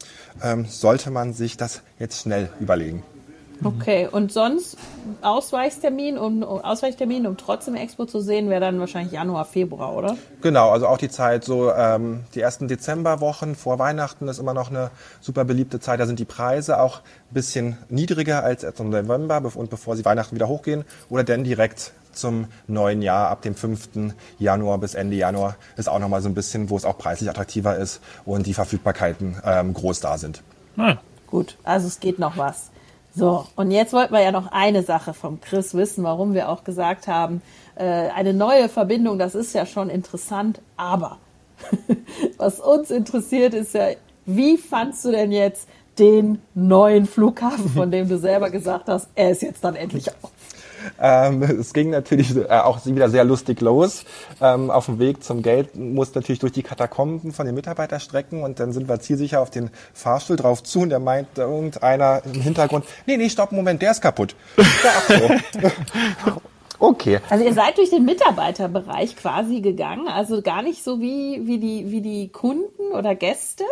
ähm, 0.42 0.66
sollte 0.66 1.10
man 1.10 1.32
sich 1.32 1.56
das 1.56 1.82
jetzt 1.98 2.22
schnell 2.22 2.50
überlegen. 2.60 3.02
Okay, 3.64 4.08
und 4.10 4.32
sonst 4.32 4.76
Ausweichtermin, 5.22 6.16
um, 6.16 6.42
Ausweichtermin, 6.42 7.26
um 7.26 7.36
trotzdem 7.36 7.74
Expo 7.74 8.04
zu 8.04 8.20
sehen, 8.20 8.50
wäre 8.50 8.60
dann 8.60 8.78
wahrscheinlich 8.78 9.12
Januar, 9.12 9.44
Februar, 9.44 9.96
oder? 9.96 10.16
Genau, 10.42 10.70
also 10.70 10.86
auch 10.86 10.98
die 10.98 11.08
Zeit, 11.08 11.44
so 11.44 11.72
ähm, 11.72 12.24
die 12.34 12.40
ersten 12.40 12.68
Dezemberwochen 12.68 13.56
vor 13.56 13.78
Weihnachten 13.78 14.28
ist 14.28 14.38
immer 14.38 14.54
noch 14.54 14.70
eine 14.70 14.90
super 15.20 15.44
beliebte 15.44 15.80
Zeit. 15.80 15.98
Da 15.98 16.06
sind 16.06 16.18
die 16.18 16.24
Preise 16.24 16.80
auch 16.80 16.98
ein 16.98 17.34
bisschen 17.34 17.78
niedriger 17.88 18.44
als 18.44 18.62
im 18.62 18.90
November 18.90 19.42
und 19.54 19.70
bevor 19.70 19.96
sie 19.96 20.04
Weihnachten 20.04 20.36
wieder 20.36 20.48
hochgehen. 20.48 20.84
Oder 21.08 21.24
denn 21.24 21.42
direkt 21.42 21.92
zum 22.12 22.46
neuen 22.66 23.02
Jahr 23.02 23.28
ab 23.28 23.42
dem 23.42 23.54
5. 23.54 24.14
Januar 24.38 24.78
bis 24.78 24.94
Ende 24.94 25.16
Januar 25.16 25.56
ist 25.76 25.88
auch 25.88 25.98
nochmal 25.98 26.22
so 26.22 26.28
ein 26.28 26.34
bisschen, 26.34 26.70
wo 26.70 26.76
es 26.76 26.84
auch 26.84 26.98
preislich 26.98 27.28
attraktiver 27.28 27.76
ist 27.76 28.00
und 28.24 28.46
die 28.46 28.54
Verfügbarkeiten 28.54 29.36
ähm, 29.44 29.74
groß 29.74 30.00
da 30.00 30.18
sind. 30.18 30.42
Ja. 30.76 30.98
Gut, 31.30 31.58
also 31.62 31.86
es 31.86 32.00
geht 32.00 32.18
noch 32.18 32.38
was. 32.38 32.70
So, 33.14 33.46
und 33.56 33.70
jetzt 33.70 33.92
wollten 33.92 34.12
wir 34.12 34.22
ja 34.22 34.32
noch 34.32 34.52
eine 34.52 34.82
Sache 34.82 35.12
vom 35.14 35.40
Chris 35.40 35.74
wissen, 35.74 36.04
warum 36.04 36.34
wir 36.34 36.48
auch 36.48 36.62
gesagt 36.64 37.08
haben, 37.08 37.42
äh, 37.74 37.84
eine 37.84 38.34
neue 38.34 38.68
Verbindung, 38.68 39.18
das 39.18 39.34
ist 39.34 39.54
ja 39.54 39.66
schon 39.66 39.90
interessant, 39.90 40.60
aber 40.76 41.18
was 42.36 42.60
uns 42.60 42.90
interessiert 42.90 43.54
ist 43.54 43.74
ja, 43.74 43.88
wie 44.26 44.56
fandst 44.56 45.04
du 45.04 45.10
denn 45.10 45.32
jetzt 45.32 45.68
den 45.98 46.40
neuen 46.54 47.06
Flughafen, 47.06 47.68
von 47.70 47.90
dem 47.90 48.08
du 48.08 48.18
selber 48.18 48.50
gesagt 48.50 48.88
hast, 48.88 49.08
er 49.14 49.30
ist 49.30 49.42
jetzt 49.42 49.64
dann 49.64 49.74
endlich 49.74 50.08
auf? 50.22 50.30
Ähm, 51.00 51.42
es 51.42 51.72
ging 51.72 51.90
natürlich 51.90 52.36
äh, 52.36 52.46
auch 52.48 52.84
wieder 52.84 53.08
sehr 53.08 53.24
lustig 53.24 53.60
los. 53.60 54.04
Ähm, 54.40 54.70
auf 54.70 54.86
dem 54.86 54.98
Weg 54.98 55.22
zum 55.24 55.42
Geld 55.42 55.76
musste 55.76 56.18
natürlich 56.18 56.38
durch 56.38 56.52
die 56.52 56.62
Katakomben 56.62 57.32
von 57.32 57.46
den 57.46 57.54
Mitarbeiterstrecken 57.54 58.42
und 58.42 58.60
dann 58.60 58.72
sind 58.72 58.88
wir 58.88 59.00
zielsicher 59.00 59.40
auf 59.40 59.50
den 59.50 59.70
Fahrstuhl 59.92 60.36
drauf 60.36 60.62
zu 60.62 60.80
und 60.80 60.90
der 60.90 61.00
meint 61.00 61.36
irgendeiner 61.36 62.22
im 62.24 62.40
Hintergrund, 62.40 62.84
nee, 63.06 63.16
nee, 63.16 63.28
stopp, 63.28 63.52
Moment, 63.52 63.82
der 63.82 63.92
ist 63.92 64.00
kaputt. 64.00 64.34
Ja, 64.56 65.18
so. 65.18 65.70
Okay. 66.80 67.18
Also 67.28 67.44
ihr 67.44 67.54
seid 67.54 67.76
durch 67.76 67.90
den 67.90 68.04
Mitarbeiterbereich 68.04 69.16
quasi 69.16 69.60
gegangen, 69.60 70.06
also 70.06 70.42
gar 70.42 70.62
nicht 70.62 70.84
so 70.84 71.00
wie, 71.00 71.44
wie, 71.44 71.58
die, 71.58 71.90
wie 71.90 72.00
die 72.00 72.28
Kunden 72.28 72.92
oder 72.92 73.14
Gäste, 73.14 73.64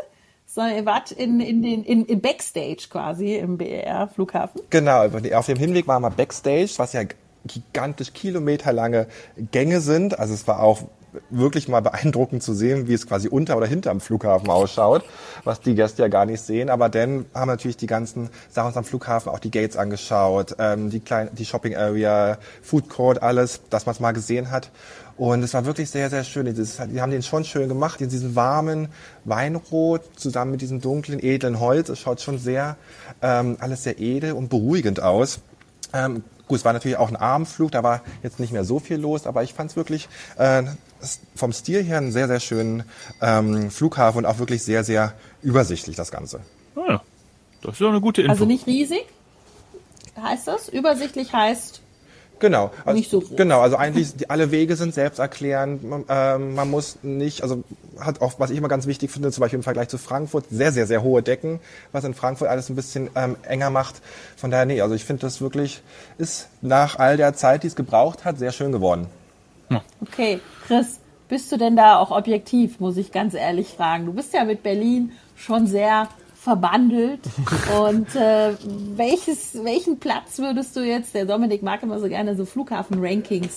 sondern 0.57 0.75
ihr 0.75 0.87
wart 0.87 1.13
in, 1.13 1.39
in 1.39 1.63
den, 1.63 1.85
in, 1.85 2.07
in 2.07 2.21
Backstage 2.23 2.89
quasi 2.89 3.37
im 3.37 3.59
BER-Flughafen. 3.59 4.63
Genau, 4.71 5.07
auf 5.35 5.47
dem 5.47 5.59
Hinweg 5.59 5.87
waren 5.87 6.01
wir 6.01 6.11
Backstage, 6.11 6.73
was 6.79 6.95
ja 6.95 7.03
gigantisch 7.45 8.15
kilometerlange 8.15 9.07
Gänge 9.53 9.83
sind. 9.83 10.19
Also 10.19 10.33
es 10.33 10.49
war 10.49 10.63
auch 10.63 10.85
wirklich 11.31 11.69
mal 11.69 11.81
beeindruckend 11.81 12.43
zu 12.43 12.55
sehen, 12.55 12.89
wie 12.89 12.95
es 12.95 13.07
quasi 13.07 13.29
unter 13.29 13.57
oder 13.57 13.67
hinter 13.67 13.91
dem 13.91 14.01
Flughafen 14.01 14.49
ausschaut, 14.49 15.05
was 15.45 15.61
die 15.61 15.75
Gäste 15.75 16.03
ja 16.03 16.09
gar 16.09 16.27
nicht 16.27 16.41
sehen. 16.41 16.71
Aber 16.71 16.89
dann 16.89 17.27
haben 17.35 17.49
natürlich 17.49 17.77
die 17.77 17.87
ganzen 17.87 18.31
Sachen 18.51 18.77
am 18.77 18.85
Flughafen, 18.85 19.31
auch 19.31 19.39
die 19.39 19.51
Gates 19.51 19.77
angeschaut, 19.77 20.57
ähm, 20.59 20.91
die, 20.91 21.01
kleine, 21.01 21.31
die 21.33 21.45
Shopping 21.45 21.77
Area, 21.77 22.39
Food 22.63 22.89
Court, 22.89 23.23
alles, 23.23 23.61
dass 23.71 23.87
man 23.87 23.95
es 23.95 24.01
mal 24.01 24.13
gesehen 24.13 24.51
hat. 24.51 24.71
Und 25.17 25.43
es 25.43 25.55
war 25.55 25.65
wirklich 25.65 25.89
sehr, 25.89 26.11
sehr 26.11 26.25
schön. 26.25 26.45
Die 26.45 27.01
haben 27.01 27.11
den 27.11 27.23
schon 27.23 27.45
schön 27.45 27.69
gemacht, 27.69 28.01
in 28.03 28.11
diesem 28.11 28.37
warmen 28.37 28.89
Weinrot 29.25 30.03
zusammen 30.17 30.51
mit 30.51 30.61
diesem 30.61 30.83
dunklen, 30.83 31.23
edlen 31.23 31.59
Holz. 31.59 31.89
Es 31.89 32.01
schaut 32.01 32.21
schon 32.21 32.39
sehr, 32.39 32.77
ähm, 33.23 33.57
alles 33.61 33.83
sehr 33.83 33.99
edel 33.99 34.33
und 34.33 34.51
beruhigend 34.51 35.01
aus. 35.01 35.41
Ähm, 35.95 36.23
gut, 36.47 36.59
es 36.59 36.65
war 36.65 36.75
natürlich 36.75 36.99
auch 36.99 37.09
ein 37.09 37.17
Abendflug, 37.17 37.71
da 37.73 37.83
war 37.83 38.03
jetzt 38.23 38.41
nicht 38.41 38.53
mehr 38.53 38.65
so 38.65 38.79
viel 38.79 38.99
los, 38.99 39.27
aber 39.27 39.43
ich 39.43 39.55
fand 39.55 39.71
es 39.71 39.77
wirklich 39.77 40.09
äh, 40.37 40.65
vom 41.35 41.53
Stil 41.53 41.83
her 41.83 41.99
einen 41.99 42.13
sehr, 42.13 42.27
sehr 42.27 42.41
schönen 42.41 42.85
ähm, 43.21 43.71
Flughafen 43.71 44.19
und 44.19 44.27
auch 44.27 44.39
wirklich 44.39 44.63
sehr, 44.63 44.85
sehr 44.85 45.15
übersichtlich 45.43 45.97
das 45.97 46.11
Ganze. 46.11 46.41
Ah, 46.75 46.81
ja. 46.89 47.03
Das 47.63 47.73
ist 47.73 47.81
doch 47.81 47.89
eine 47.89 48.01
gute 48.01 48.23
Info. 48.23 48.33
Also 48.33 48.45
nicht 48.45 48.67
riesig, 48.67 49.07
heißt 50.21 50.47
das? 50.47 50.69
Übersichtlich 50.69 51.33
heißt 51.33 51.81
Genau. 52.39 52.71
Also, 52.85 52.97
nicht 52.97 53.11
so 53.11 53.21
groß. 53.21 53.37
Genau, 53.37 53.61
also 53.61 53.77
eigentlich 53.77 54.15
die, 54.17 54.29
alle 54.29 54.51
Wege 54.51 54.77
sind 54.77 54.95
selbsterklärend. 54.95 55.85
Man, 55.85 56.05
ähm, 56.09 56.55
man 56.55 56.71
muss 56.71 56.99
nicht, 57.03 57.43
also 57.43 57.65
hat 57.99 58.21
auch, 58.21 58.39
was 58.39 58.51
ich 58.51 58.59
immer 58.59 58.69
ganz 58.69 58.87
wichtig 58.87 59.11
finde, 59.11 59.31
zum 59.33 59.41
Beispiel 59.41 59.59
im 59.59 59.63
Vergleich 59.63 59.89
zu 59.89 59.99
Frankfurt, 59.99 60.45
sehr, 60.51 60.73
sehr, 60.73 60.87
sehr 60.87 61.03
hohe 61.03 61.23
Decken, 61.23 61.61
was 61.93 62.05
in 62.05 62.15
Frankfurt 62.15 62.49
alles 62.49 62.69
ein 62.69 62.77
bisschen 62.77 63.09
ähm, 63.15 63.37
enger 63.43 63.71
macht. 63.71 64.03
Von 64.37 64.51
daher, 64.51 64.67
nee, 64.67 64.81
also 64.81 64.95
ich 64.95 65.05
finde 65.05 65.23
das 65.23 65.41
wirklich, 65.41 65.83
ist 66.19 66.49
nach 66.61 66.99
all 66.99 67.17
der 67.17 67.35
Zeit, 67.35 67.63
die 67.63 67.69
es 67.69 67.77
gebraucht 67.77 68.25
hat, 68.25 68.39
sehr 68.39 68.53
schön 68.53 68.73
geworden. 68.73 69.07
Okay, 70.01 70.41
Chris, 70.67 71.01
bist 71.29 71.51
du 71.51 71.57
denn 71.57 71.77
da 71.77 71.99
auch 71.99 72.11
objektiv, 72.11 72.81
muss 72.81 72.97
ich 72.97 73.13
ganz 73.13 73.35
ehrlich 73.35 73.69
fragen. 73.69 74.07
Du 74.07 74.13
bist 74.13 74.33
ja 74.33 74.45
mit 74.45 74.63
Berlin 74.63 75.13
schon 75.35 75.67
sehr 75.67 76.09
verbandelt. 76.35 77.21
Und 77.81 78.15
äh, 78.15 78.53
welches, 78.95 79.65
welchen 79.65 79.99
Platz 79.99 80.39
würdest 80.39 80.77
du 80.77 80.81
jetzt, 80.81 81.15
der 81.15 81.25
Dominik 81.25 81.63
mag 81.63 81.83
immer 81.83 81.99
so 81.99 82.09
gerne 82.09 82.37
so 82.37 82.45
Flughafen-Rankings, 82.45 83.57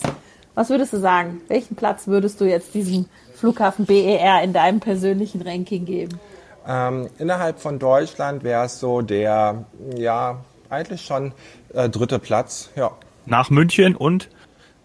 was 0.56 0.70
würdest 0.70 0.94
du 0.94 0.98
sagen? 0.98 1.42
Welchen 1.48 1.76
Platz 1.76 2.08
würdest 2.08 2.42
du 2.42 2.46
jetzt 2.46 2.74
diesem 2.74 3.06
Flughafen 3.36 3.86
BER 3.86 4.42
in 4.44 4.54
deinem 4.54 4.80
persönlichen 4.80 5.42
Ranking 5.42 5.86
geben? 5.86 6.20
Ähm, 6.68 7.10
innerhalb 7.20 7.60
von 7.60 7.80
Deutschland 7.80 8.44
wäre 8.44 8.66
es 8.66 8.80
so 8.80 9.02
der, 9.02 9.66
ja, 9.96 10.40
eigentlich 10.70 11.02
schon 11.04 11.34
äh, 11.74 11.90
dritte 11.90 12.20
Platz, 12.20 12.72
ja. 12.76 12.92
Nach 13.26 13.50
München 13.50 13.96
und 13.96 14.30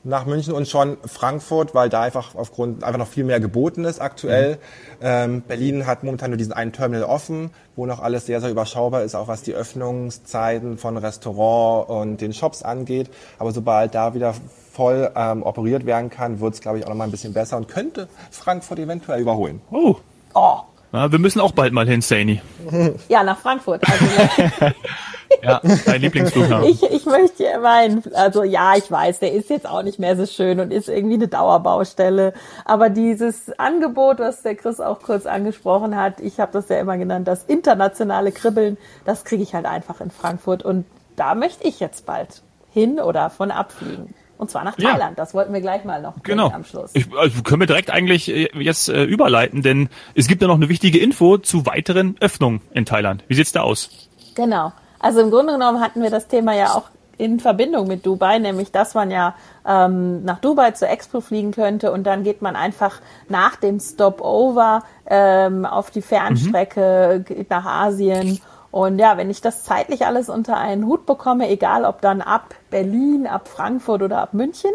nach 0.05 0.27
München 0.27 0.53
und 0.53 0.69
schon 0.69 0.99
Frankfurt, 1.05 1.75
weil 1.75 1.89
da 1.89 2.03
einfach 2.03 2.35
aufgrund 2.35 2.85
einfach 2.85 2.99
noch 2.99 3.09
viel 3.09 3.25
mehr 3.25 3.41
geboten 3.41 3.85
ist 3.85 4.01
aktuell. 4.01 4.55
Mhm. 4.55 4.59
Ähm, 5.01 5.43
Berlin 5.43 5.87
hat 5.87 6.05
momentan 6.05 6.31
nur 6.31 6.37
diesen 6.37 6.53
einen 6.53 6.73
Terminal 6.73 7.05
offen, 7.05 7.51
wo 7.75 7.87
noch 7.87 8.01
alles 8.01 8.27
sehr, 8.27 8.41
sehr 8.41 8.51
überschaubar 8.51 9.03
ist, 9.03 9.15
auch 9.15 9.29
was 9.29 9.43
die 9.43 9.55
Öffnungszeiten 9.55 10.79
von 10.79 10.97
Restaurant 10.99 11.89
und 11.89 12.21
den 12.21 12.33
Shops 12.33 12.63
angeht. 12.63 13.11
Aber 13.39 13.53
sobald 13.53 13.95
da 13.95 14.15
wieder 14.15 14.35
voll 14.73 15.11
ähm, 15.17 15.43
operiert 15.43 15.87
werden 15.87 16.11
kann, 16.11 16.41
wird 16.41 16.55
es, 16.55 16.61
glaube 16.61 16.79
ich, 16.79 16.85
auch 16.85 16.91
noch 16.91 16.97
mal 16.97 17.05
ein 17.05 17.11
bisschen 17.11 17.33
besser 17.33 17.57
und 17.57 17.69
könnte 17.69 18.09
Frankfurt 18.31 18.79
eventuell 18.79 19.21
überholen. 19.21 19.61
Oh. 19.71 19.97
Oh. 20.35 20.61
Ja, 20.95 21.11
wir 21.11 21.19
müssen 21.19 21.41
auch 21.41 21.51
bald 21.51 21.73
mal 21.73 21.89
hin, 21.89 22.01
Saini. 22.01 22.41
Ja, 23.09 23.25
nach 23.25 23.39
Frankfurt. 23.39 23.83
Also, 23.83 24.73
ja, 25.43 25.61
dein 25.87 26.01
Lieblingsflughafen. 26.01 26.69
Ich, 26.69 26.85
ich 26.85 27.05
möchte 27.05 27.43
ja 27.43 27.59
meinen, 27.59 28.03
also 28.15 28.45
ja, 28.45 28.77
ich 28.77 28.89
weiß, 28.89 29.19
der 29.19 29.33
ist 29.33 29.51
jetzt 29.51 29.69
auch 29.69 29.83
nicht 29.83 29.99
mehr 29.99 30.17
so 30.17 30.25
schön 30.25 30.61
und 30.61 30.73
ist 30.73 30.89
irgendwie 30.89 31.17
eine 31.17 31.27
Dauerbaustelle. 31.27 32.33
Aber 32.65 32.91
dieses 32.91 33.51
Angebot, 33.59 34.21
was 34.21 34.43
der 34.43 34.55
Chris 34.55 34.79
auch 34.79 35.03
kurz 35.03 35.27
angesprochen 35.27 35.97
hat, 35.97 36.21
ich 36.21 36.39
habe 36.39 36.53
das 36.53 36.69
ja 36.69 36.79
immer 36.79 36.97
genannt, 36.97 37.27
das 37.27 37.43
internationale 37.43 38.31
Kribbeln, 38.31 38.77
das 39.05 39.25
kriege 39.25 39.43
ich 39.43 39.53
halt 39.53 39.67
einfach 39.67 40.01
in 40.01 40.13
Frankfurt. 40.13 40.63
Und 40.63 40.87
da 41.17 41.35
möchte 41.35 41.67
ich 41.67 41.81
jetzt 41.81 42.07
bald 42.07 42.43
hin 42.73 43.01
oder 43.01 43.31
von 43.31 43.51
abfliegen. 43.51 44.15
Und 44.37 44.51
zwar 44.51 44.65
nach 44.65 44.77
Thailand. 44.77 45.01
Ja. 45.01 45.15
Das 45.17 45.33
wollten 45.35 45.53
wir 45.53 45.61
gleich 45.61 45.85
mal 45.85 46.03
noch 46.03 46.23
genau. 46.23 46.51
am 46.51 46.65
Schluss. 46.65 46.91
Ich, 46.95 47.07
also 47.17 47.43
können 47.43 47.61
wir 47.61 47.67
direkt 47.67 47.91
eigentlich 47.91 48.29
äh, 48.29 48.49
jetzt 48.59 48.89
äh, 48.89 49.05
überleiten, 49.05 49.63
denn 49.63 49.89
es 50.15 50.27
gibt 50.27 50.43
ja 50.43 50.49
noch 50.49 50.57
eine 50.57 50.69
wichtige 50.69 50.99
Info 50.99 51.39
zu 51.39 51.67
weiteren 51.67 52.17
Öffnungen 52.21 52.61
in 52.73 52.85
Thailand. 52.85 53.25
Wie 53.29 53.35
sieht's 53.35 53.53
da 53.53 53.63
aus? 53.63 53.91
Genau. 54.35 54.73
Also 54.99 55.21
im 55.21 55.31
Grunde 55.31 55.53
genommen 55.53 55.81
hatten 55.81 56.03
wir 56.03 56.11
das 56.11 56.29
Thema 56.29 56.55
ja 56.55 56.75
auch 56.75 56.85
in 57.17 57.41
Verbindung 57.41 57.87
mit 57.87 58.05
Dubai, 58.05 58.39
nämlich 58.39 58.73
dass 58.73 58.95
man 58.95 59.11
ja 59.11 59.35
ähm, 59.67 60.25
nach 60.25 60.41
Dubai 60.41 60.73
zur 60.73 60.89
Expo 60.89 61.21
fliegen 61.21 61.53
könnte 61.53 61.93
und 61.93 62.05
dann 62.05 62.25
geht 62.25 62.43
man 62.43 62.57
einfach 62.57 63.01
nach 63.29 63.57
dem 63.57 63.81
Stopover 63.81 64.83
ähm, 65.07 65.65
auf 65.65 65.91
die 65.91 66.03
Fernstrecke 66.03 67.25
mhm. 67.29 67.47
nach 67.49 67.65
Asien 67.67 68.41
und 68.75 68.99
ja, 68.99 69.17
wenn 69.17 69.31
ich 69.31 69.41
das 69.41 69.63
zeitlich 69.63 70.05
alles 70.05 70.29
unter 70.29 70.57
einen 70.57 70.87
Hut 70.87 71.07
bekomme, 71.07 71.49
egal 71.49 71.85
ob 71.85 72.01
dann 72.01 72.21
ab 72.21 72.57
Berlin, 72.71 73.29
ab 73.29 73.47
Frankfurt 73.47 74.03
oder 74.03 74.19
ab 74.19 74.35
München, 74.35 74.73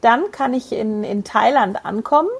dann 0.00 0.30
kann 0.30 0.54
ich 0.54 0.72
in, 0.72 1.04
in 1.04 1.22
Thailand 1.22 1.84
ankommen, 1.84 2.30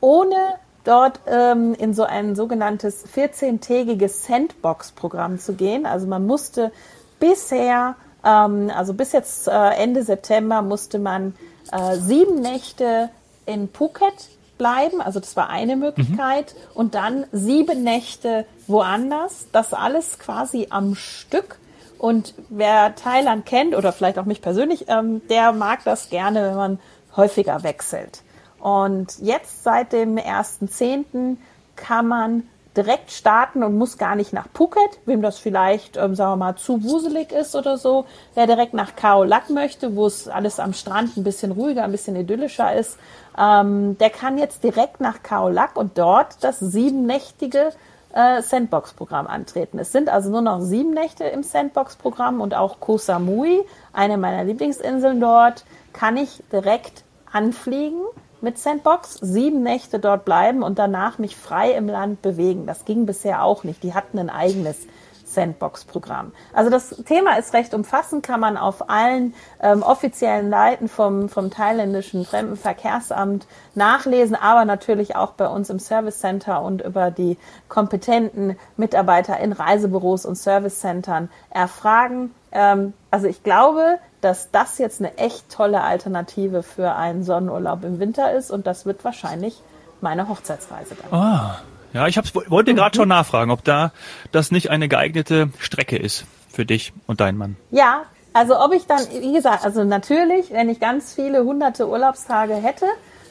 ohne 0.00 0.36
dort 0.84 1.20
ähm, 1.26 1.72
in 1.72 1.94
so 1.94 2.02
ein 2.02 2.36
sogenanntes 2.36 3.06
14-tägiges 3.06 4.26
Sandbox-Programm 4.26 5.38
zu 5.38 5.54
gehen. 5.54 5.86
Also 5.86 6.06
man 6.06 6.26
musste 6.26 6.72
bisher, 7.20 7.94
ähm, 8.22 8.70
also 8.76 8.92
bis 8.92 9.12
jetzt 9.12 9.48
äh, 9.48 9.52
Ende 9.52 10.02
September, 10.02 10.60
musste 10.60 10.98
man 10.98 11.34
äh, 11.72 11.96
sieben 11.96 12.42
Nächte 12.42 13.08
in 13.46 13.70
Phuket 13.70 14.28
bleiben. 14.60 15.00
Also 15.00 15.20
das 15.20 15.36
war 15.36 15.48
eine 15.48 15.74
Möglichkeit. 15.74 16.54
Mhm. 16.54 16.76
Und 16.76 16.94
dann 16.94 17.24
sieben 17.32 17.82
Nächte 17.82 18.44
woanders. 18.66 19.46
Das 19.52 19.72
alles 19.72 20.18
quasi 20.18 20.66
am 20.68 20.94
Stück. 20.94 21.58
Und 21.98 22.34
wer 22.50 22.94
Thailand 22.94 23.46
kennt 23.46 23.74
oder 23.74 23.90
vielleicht 23.92 24.18
auch 24.18 24.26
mich 24.26 24.42
persönlich, 24.42 24.84
ähm, 24.88 25.22
der 25.28 25.52
mag 25.52 25.82
das 25.84 26.10
gerne, 26.10 26.42
wenn 26.42 26.56
man 26.56 26.78
häufiger 27.16 27.62
wechselt. 27.62 28.22
Und 28.60 29.18
jetzt 29.20 29.64
seit 29.64 29.94
dem 29.94 30.16
1.10. 30.18 31.38
kann 31.76 32.06
man 32.06 32.42
direkt 32.76 33.10
starten 33.10 33.62
und 33.64 33.78
muss 33.78 33.98
gar 33.98 34.14
nicht 34.14 34.32
nach 34.32 34.46
Phuket, 34.54 35.00
wem 35.06 35.22
das 35.22 35.38
vielleicht, 35.38 35.96
ähm, 35.96 36.14
sagen 36.14 36.32
wir 36.32 36.36
mal, 36.36 36.56
zu 36.56 36.84
wuselig 36.84 37.32
ist 37.32 37.56
oder 37.56 37.78
so. 37.78 38.04
Wer 38.34 38.46
direkt 38.46 38.74
nach 38.74 38.94
Khao 38.94 39.24
Lak 39.24 39.50
möchte, 39.50 39.96
wo 39.96 40.06
es 40.06 40.28
alles 40.28 40.60
am 40.60 40.72
Strand 40.72 41.16
ein 41.16 41.24
bisschen 41.24 41.52
ruhiger, 41.52 41.82
ein 41.82 41.92
bisschen 41.92 42.14
idyllischer 42.14 42.74
ist, 42.74 42.98
ähm, 43.40 43.96
der 43.98 44.10
kann 44.10 44.38
jetzt 44.38 44.62
direkt 44.62 45.00
nach 45.00 45.22
Khao 45.22 45.48
Lak 45.48 45.76
und 45.76 45.96
dort 45.96 46.44
das 46.44 46.60
siebennächtige 46.60 47.72
äh, 48.12 48.42
Sandbox-Programm 48.42 49.26
antreten. 49.26 49.78
Es 49.78 49.92
sind 49.92 50.08
also 50.08 50.30
nur 50.30 50.42
noch 50.42 50.60
sieben 50.60 50.92
Nächte 50.92 51.24
im 51.24 51.42
Sandbox-Programm 51.42 52.40
und 52.40 52.54
auch 52.54 52.80
Koh 52.80 52.98
Samui, 52.98 53.62
eine 53.92 54.18
meiner 54.18 54.44
Lieblingsinseln 54.44 55.20
dort, 55.20 55.64
kann 55.92 56.16
ich 56.16 56.42
direkt 56.52 57.04
anfliegen 57.32 58.02
mit 58.40 58.58
Sandbox, 58.58 59.14
sieben 59.14 59.62
Nächte 59.62 59.98
dort 59.98 60.24
bleiben 60.24 60.62
und 60.62 60.78
danach 60.78 61.18
mich 61.18 61.36
frei 61.36 61.72
im 61.72 61.88
Land 61.88 62.22
bewegen. 62.22 62.66
Das 62.66 62.84
ging 62.84 63.06
bisher 63.06 63.44
auch 63.44 63.64
nicht. 63.64 63.82
Die 63.82 63.94
hatten 63.94 64.18
ein 64.18 64.30
eigenes 64.30 64.86
Sandbox-Programm. 65.34 66.32
Also 66.52 66.70
das 66.70 66.90
Thema 67.06 67.38
ist 67.38 67.54
recht 67.54 67.74
umfassend, 67.74 68.24
kann 68.24 68.40
man 68.40 68.56
auf 68.56 68.90
allen 68.90 69.34
ähm, 69.62 69.82
offiziellen 69.82 70.50
Seiten 70.50 70.88
vom, 70.88 71.28
vom 71.28 71.50
thailändischen 71.50 72.24
Fremdenverkehrsamt 72.24 73.46
nachlesen, 73.74 74.36
aber 74.36 74.64
natürlich 74.64 75.16
auch 75.16 75.32
bei 75.32 75.48
uns 75.48 75.70
im 75.70 75.78
Service 75.78 76.20
Center 76.20 76.62
und 76.62 76.82
über 76.82 77.10
die 77.10 77.38
kompetenten 77.68 78.56
Mitarbeiter 78.76 79.38
in 79.38 79.52
Reisebüros 79.52 80.26
und 80.26 80.36
Service 80.36 80.80
Centern 80.80 81.30
erfragen. 81.50 82.34
Ähm, 82.52 82.92
also 83.10 83.26
ich 83.26 83.42
glaube, 83.42 83.98
dass 84.20 84.50
das 84.50 84.78
jetzt 84.78 85.00
eine 85.00 85.16
echt 85.16 85.50
tolle 85.50 85.82
Alternative 85.82 86.62
für 86.62 86.94
einen 86.94 87.24
Sonnenurlaub 87.24 87.84
im 87.84 87.98
Winter 87.98 88.32
ist 88.32 88.50
und 88.50 88.66
das 88.66 88.86
wird 88.86 89.04
wahrscheinlich 89.04 89.62
meine 90.00 90.28
Hochzeitsreise 90.28 90.96
dann. 90.96 91.18
Ah, 91.18 91.60
ja, 91.92 92.06
ich 92.06 92.18
hab's, 92.18 92.32
wollte 92.34 92.74
gerade 92.74 92.96
schon 92.96 93.08
nachfragen, 93.08 93.50
ob 93.50 93.64
da 93.64 93.92
das 94.32 94.50
nicht 94.50 94.70
eine 94.70 94.88
geeignete 94.88 95.50
Strecke 95.58 95.96
ist 95.96 96.24
für 96.48 96.64
dich 96.64 96.92
und 97.06 97.20
deinen 97.20 97.38
Mann. 97.38 97.56
Ja, 97.70 98.04
also 98.32 98.60
ob 98.60 98.72
ich 98.72 98.86
dann, 98.86 99.00
wie 99.10 99.32
gesagt, 99.32 99.64
also 99.64 99.84
natürlich, 99.84 100.52
wenn 100.52 100.68
ich 100.68 100.80
ganz 100.80 101.14
viele 101.14 101.44
hunderte 101.44 101.88
Urlaubstage 101.88 102.54
hätte, 102.54 102.86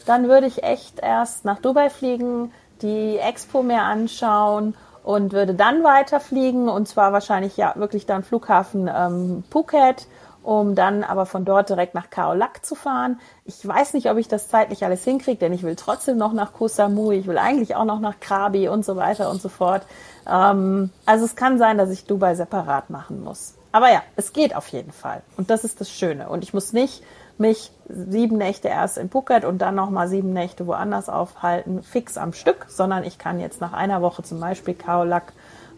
dann 0.06 0.28
würde 0.28 0.48
ich 0.48 0.64
echt 0.64 1.00
erst 1.00 1.46
nach 1.46 1.60
Dubai 1.60 1.90
fliegen, 1.90 2.52
die 2.82 3.18
Expo 3.18 3.62
mir 3.62 3.82
anschauen 3.82 4.76
und 5.04 5.32
würde 5.32 5.54
dann 5.54 5.84
weiterfliegen 5.84 6.68
und 6.70 6.88
zwar 6.88 7.14
wahrscheinlich 7.14 7.58
ja 7.58 7.74
wirklich 7.76 8.06
dann 8.06 8.24
Flughafen 8.24 8.90
ähm, 8.94 9.44
Phuket 9.50 10.08
um 10.50 10.74
dann 10.74 11.04
aber 11.04 11.28
von 11.28 11.46
dort 11.46 11.70
direkt 11.70 11.94
nach 11.94 12.10
Khao 12.10 12.34
Lak 12.34 12.66
zu 12.66 12.74
fahren. 12.74 13.20
Ich 13.46 13.68
weiß 13.68 13.94
nicht, 13.94 14.10
ob 14.10 14.18
ich 14.18 14.28
das 14.28 14.48
zeitlich 14.48 14.84
alles 14.84 15.04
hinkriege, 15.04 15.38
denn 15.38 15.54
ich 15.54 15.62
will 15.62 15.76
trotzdem 15.76 16.18
noch 16.18 16.34
nach 16.34 16.54
Koh 16.54 16.68
Samui, 16.68 17.18
ich 17.18 17.28
will 17.28 17.38
eigentlich 17.38 17.76
auch 17.76 17.86
noch 17.86 18.00
nach 18.00 18.20
Krabi 18.20 18.68
und 18.68 18.84
so 18.84 18.96
weiter 18.96 19.30
und 19.30 19.44
so 19.44 19.48
fort. 19.48 19.84
Ähm, 20.28 20.90
also 21.06 21.24
es 21.24 21.36
kann 21.36 21.60
sein, 21.60 21.78
dass 21.78 21.92
ich 21.92 22.06
Dubai 22.06 22.34
separat 22.34 22.90
machen 22.90 23.24
muss. 23.24 23.54
Aber 23.72 23.92
ja, 23.92 24.02
es 24.16 24.34
geht 24.34 24.56
auf 24.56 24.68
jeden 24.70 24.92
Fall. 24.92 25.22
Und 25.38 25.52
das 25.52 25.64
ist 25.64 25.82
das 25.82 25.92
Schöne. 25.92 26.30
Und 26.30 26.44
ich 26.44 26.52
muss 26.52 26.74
nicht 26.74 27.04
mich 27.38 27.72
sieben 27.88 28.40
Nächte 28.40 28.70
erst 28.70 28.98
in 28.98 29.12
Phuket 29.12 29.46
und 29.46 29.60
dann 29.60 29.76
nochmal 29.76 30.08
sieben 30.08 30.34
Nächte 30.34 30.66
woanders 30.66 31.10
aufhalten, 31.10 31.84
fix 31.84 32.18
am 32.18 32.34
Stück, 32.34 32.66
sondern 32.70 33.04
ich 33.04 33.20
kann 33.20 33.40
jetzt 33.40 33.62
nach 33.62 33.74
einer 33.74 34.02
Woche 34.02 34.24
zum 34.24 34.40
Beispiel 34.40 34.74
Khao 34.74 35.04
Lak 35.04 35.32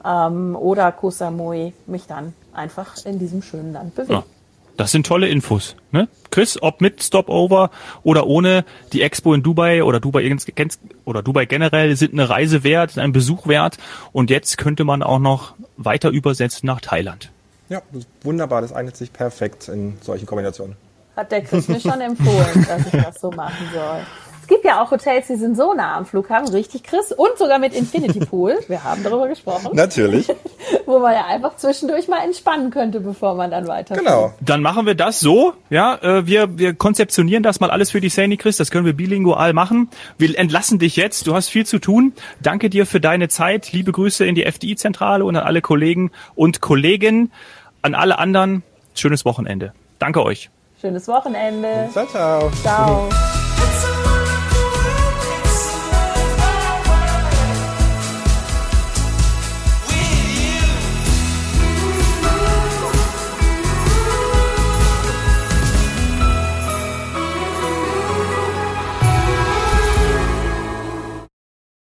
ähm, 0.05 0.55
oder 0.55 0.93
Koh 0.93 1.09
Samui 1.09 1.73
mich 1.87 2.07
dann 2.07 2.33
einfach 2.53 2.95
in 3.03 3.19
diesem 3.19 3.41
schönen 3.41 3.73
Land 3.73 3.95
bewegen. 3.95 4.13
Ja. 4.13 4.40
Das 4.77 4.91
sind 4.91 5.05
tolle 5.05 5.27
Infos. 5.27 5.75
Ne? 5.91 6.07
Chris, 6.31 6.61
ob 6.61 6.81
mit 6.81 7.03
Stopover 7.03 7.71
oder 8.03 8.27
ohne, 8.27 8.65
die 8.93 9.01
Expo 9.01 9.33
in 9.33 9.43
Dubai 9.43 9.83
oder 9.83 9.99
Dubai 9.99 10.35
oder 11.05 11.21
Dubai 11.21 11.45
generell 11.45 11.95
sind 11.95 12.13
eine 12.13 12.29
Reise 12.29 12.63
wert, 12.63 12.97
ein 12.97 13.11
Besuch 13.11 13.47
wert. 13.47 13.77
Und 14.11 14.29
jetzt 14.29 14.57
könnte 14.57 14.83
man 14.83 15.03
auch 15.03 15.19
noch 15.19 15.53
weiter 15.77 16.09
übersetzen 16.09 16.67
nach 16.67 16.81
Thailand. 16.81 17.31
Ja, 17.69 17.81
wunderbar. 18.23 18.61
Das 18.61 18.73
eignet 18.73 18.97
sich 18.97 19.13
perfekt 19.13 19.67
in 19.67 19.97
solchen 20.01 20.25
Kombinationen. 20.25 20.75
Hat 21.15 21.31
der 21.31 21.41
Chris 21.41 21.67
mir 21.67 21.79
schon 21.79 22.01
empfohlen, 22.01 22.65
dass 22.67 22.85
ich 22.85 23.01
das 23.01 23.21
so 23.21 23.31
machen 23.31 23.67
soll 23.73 24.01
gibt 24.51 24.65
ja 24.65 24.83
auch 24.83 24.91
Hotels, 24.91 25.27
die 25.27 25.37
sind 25.37 25.55
so 25.55 25.73
nah 25.73 25.95
am 25.95 26.05
Flughafen, 26.05 26.49
richtig, 26.49 26.83
Chris? 26.83 27.13
Und 27.13 27.37
sogar 27.37 27.57
mit 27.57 27.73
Infinity 27.73 28.19
Pool. 28.19 28.59
Wir 28.67 28.83
haben 28.83 29.01
darüber 29.01 29.29
gesprochen. 29.29 29.69
Natürlich. 29.73 30.27
Wo 30.85 30.99
man 30.99 31.13
ja 31.13 31.25
einfach 31.25 31.55
zwischendurch 31.55 32.09
mal 32.09 32.23
entspannen 32.23 32.69
könnte, 32.69 32.99
bevor 32.99 33.35
man 33.35 33.49
dann 33.49 33.67
weiter. 33.67 33.95
Genau. 33.95 34.33
Dann 34.41 34.61
machen 34.61 34.85
wir 34.85 34.95
das 34.95 35.21
so. 35.21 35.53
Ja, 35.69 35.95
äh, 36.01 36.27
wir, 36.27 36.57
wir 36.57 36.73
konzeptionieren 36.73 37.43
das 37.43 37.61
mal 37.61 37.71
alles 37.71 37.91
für 37.91 38.01
die 38.01 38.09
Sani, 38.09 38.35
Chris. 38.35 38.57
Das 38.57 38.71
können 38.71 38.85
wir 38.85 38.93
bilingual 38.93 39.53
machen. 39.53 39.89
Wir 40.17 40.37
entlassen 40.37 40.79
dich 40.79 40.97
jetzt. 40.97 41.27
Du 41.27 41.33
hast 41.33 41.47
viel 41.47 41.65
zu 41.65 41.79
tun. 41.79 42.13
Danke 42.41 42.69
dir 42.69 42.85
für 42.85 42.99
deine 42.99 43.29
Zeit. 43.29 43.71
Liebe 43.71 43.93
Grüße 43.93 44.25
in 44.25 44.35
die 44.35 44.45
FDI-Zentrale 44.45 45.23
und 45.23 45.37
an 45.37 45.45
alle 45.45 45.61
Kollegen 45.61 46.11
und 46.35 46.59
Kolleginnen. 46.59 47.31
An 47.81 47.95
alle 47.95 48.19
anderen. 48.19 48.63
Schönes 48.95 49.23
Wochenende. 49.23 49.73
Danke 49.97 50.23
euch. 50.23 50.49
Schönes 50.81 51.07
Wochenende. 51.07 51.89
Ciao, 51.93 52.05
ciao. 52.07 52.51
Ciao. 52.61 53.09